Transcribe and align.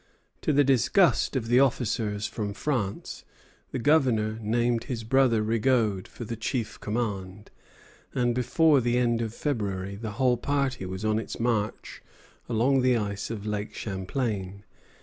To 0.41 0.51
the 0.51 0.63
disgust 0.63 1.35
of 1.35 1.45
the 1.47 1.59
officers 1.59 2.25
from 2.25 2.55
France, 2.55 3.23
the 3.69 3.77
Governor 3.77 4.39
named 4.41 4.85
his 4.85 5.03
brother 5.03 5.43
Rigaud 5.43 6.05
for 6.07 6.25
the 6.25 6.35
chief 6.35 6.79
command; 6.79 7.51
and 8.15 8.33
before 8.33 8.81
the 8.81 8.97
end 8.97 9.21
of 9.21 9.31
February 9.31 9.93
the 9.95 10.13
whole 10.13 10.37
party 10.37 10.87
was 10.87 11.05
on 11.05 11.19
its 11.19 11.39
march 11.39 12.01
along 12.49 12.81
the 12.81 12.97
ice 12.97 13.29
of 13.29 13.45
Lake 13.45 13.75
Champlain. 13.75 14.63